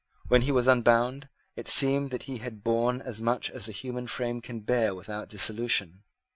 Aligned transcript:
When 0.29 0.41
he 0.41 0.51
was 0.51 0.65
unbound, 0.67 1.29
it 1.55 1.67
seemed 1.67 2.09
that 2.09 2.23
he 2.23 2.39
had 2.39 2.63
borne 2.63 3.03
as 3.03 3.21
much 3.21 3.51
as 3.51 3.67
the 3.67 3.71
human 3.71 4.07
frame 4.07 4.41
can 4.41 4.61
bear 4.61 4.95
without 4.95 5.29
dissolution. 5.29 6.01